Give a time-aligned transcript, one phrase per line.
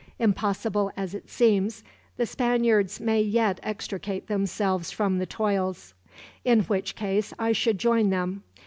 [0.17, 1.83] Impossible as it seems,
[2.17, 5.93] the Spaniards may yet extricate themselves from the toils;
[6.43, 8.41] in which case I should join them.